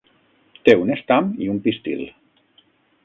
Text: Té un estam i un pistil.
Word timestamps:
Té 0.69 0.73
un 0.85 0.93
estam 0.95 1.29
i 1.47 1.51
un 1.53 1.59
pistil. 1.67 2.03